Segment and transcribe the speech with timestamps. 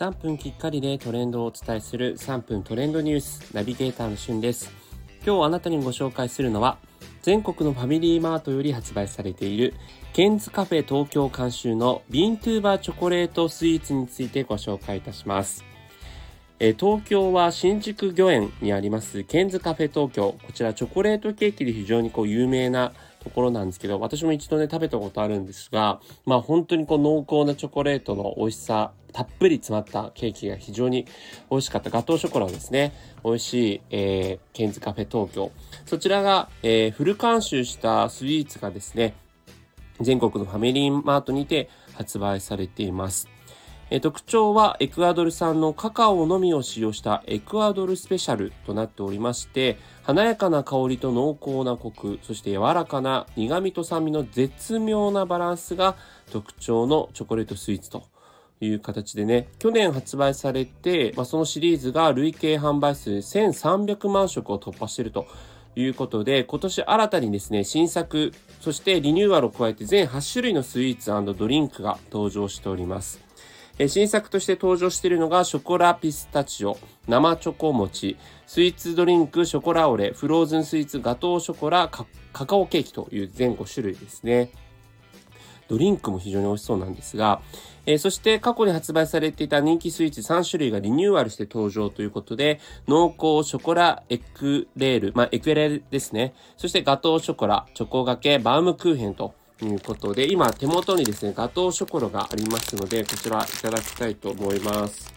[0.00, 4.72] 3分きっかりでトレンドをお伝えする3分トレンドニュースナビゲーターのしゅんです。
[5.26, 6.78] 今日あなたにご紹介するのは
[7.20, 9.74] 全国のファミリーマートより発売されている
[10.14, 15.66] ケンズカフェ東京監修のビントゥーバーチョコレートスイーツについてご紹介いたします。
[16.62, 20.36] え東京は新宿御苑にありますケンズカフェ東京。
[20.46, 31.06] こちらチョコレートケーキで非常にこう有名なところなんですけど、私も一度ね、食べたことあるんですが、まあ本当にこう濃厚なチョコレートの美味しさ、たっぷり詰まったケーキが非常に
[31.50, 32.92] 美味しかったガトーショコラですね。
[33.24, 35.52] 美味しい、えー、ケンズカフェ東京。
[35.86, 39.14] そちらが、えー、フル監修したスイーツがですね、
[40.02, 43.39] 全国のファミリーマートにて発売されています。
[43.92, 55.96] え特徴はエクアドル産のカカオのみを使用したエクアドルスペシャルとなっておりまして、華やかな香りと濃厚なコク、そして柔らかな苦味と酸味の絶妙なバランスが
[56.30, 58.04] 特徴のチョコレートスイーツと
[58.60, 65.26] いう形でね、去年発売されて、まあ、そのシリーズが累計販売数1300万食を突破していると
[65.74, 73.28] いうことで、今年新たにですね、新作、そしてリニューアルを加えて全8種類のスイーツドリンクが登場しております。
[73.82, 76.76] え新作として登場しているのがショコラピスタチオ、
[77.08, 82.04] 生チョコ餅、スイーツドリンク、ショコラオレ、フローズンスイーツ、ガトーショコラ、カ
[82.44, 84.50] カオケーキという全5種類ですね。
[85.66, 87.40] ドリンクも非常に美味しそうなんですが、
[87.86, 96.34] えー、そして過去に発売されていた人気スイーツ3種類がリニューアルして登場ということで、濃厚ショコラエクレール、まあ、エクレールですね。
[96.58, 105.12] そしてガトーショコラ、チョコがけ、バウムクーヘンとということで、今手元にですね、ガトーショコラがありますので、こちらいただきたいと思います。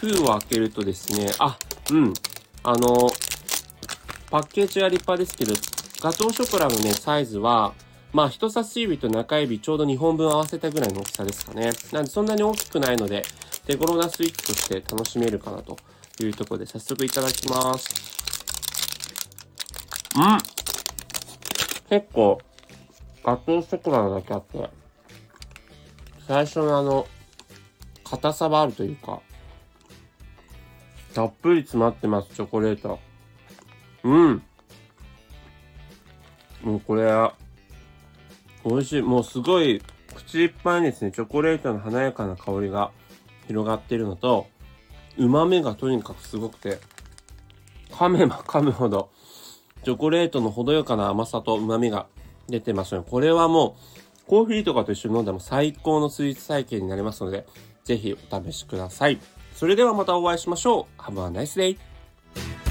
[0.00, 1.58] 封を開けるとですね、あ、
[1.90, 2.14] うん、
[2.62, 3.10] あの、
[4.30, 5.52] パッケージは立派ですけど、
[6.00, 7.74] ガトーショコラのね、サイズは、
[8.14, 11.70] まあ、人差し指と中指ちょうど2本分合わせたぐらいの大きさですかね。
[11.92, 13.26] なんでそんなに大きくないので、
[13.66, 15.76] 手頃なスイーツとして楽しめるかなと
[16.22, 17.94] いうところで、早速いただきます。
[20.16, 20.54] うん
[21.90, 22.40] 結構、
[23.24, 24.68] ガトーショコラだけあって、
[26.28, 27.06] 最初のあの、
[28.04, 29.20] 硬さはあるというか、
[31.14, 32.98] たっぷり詰まってます、チョコレート。
[34.02, 34.42] うん。
[36.62, 37.10] もうこれ、
[38.64, 39.02] 美味しい。
[39.02, 39.80] もうすごい、
[40.14, 42.90] 口いっぱいにですね、チョコレートの華やかな香りが
[43.46, 44.46] 広がっているのと、
[45.16, 46.78] 旨味がとにかくすごくて、
[47.90, 49.10] 噛めば噛むほど、
[49.82, 52.06] チョコレートの程よかな甘さと旨味が
[52.48, 53.76] 出てますので、これはも
[54.26, 57.46] う、コーヒーとかと一緒に飲んでも最高のスイーツ体験になりますので、
[57.84, 59.20] ぜひお試しください。
[59.54, 61.00] それではまたお会いしましょう。
[61.00, 62.63] Have a nice day!